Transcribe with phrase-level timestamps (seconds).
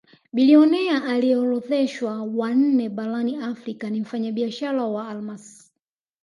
[0.33, 5.71] Bilionea aliyeorodheshwa wa nne barani Afrika ni mfanyabiashara wa almasi